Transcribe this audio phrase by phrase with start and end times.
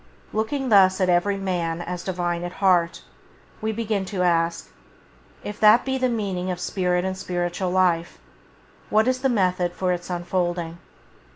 [0.33, 3.03] Looking thus at every man as Divine at heart,
[3.61, 4.69] we begin to ask:
[5.43, 8.17] If that be the meaning of spirit and spiritual life,
[8.89, 10.79] what is the method for its unfolding